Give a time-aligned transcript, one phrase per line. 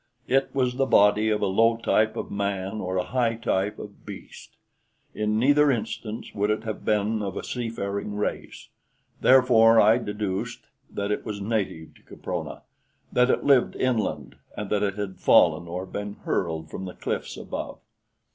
[0.27, 4.03] It was the body of a low type of man or a high type of
[4.03, 4.57] beast.
[5.13, 8.69] In neither instance would it have been of a seafaring race.
[9.19, 12.63] Therefore I deduced that it was native to Caprona
[13.13, 17.37] that it lived inland, and that it had fallen or been hurled from the cliffs
[17.37, 17.77] above.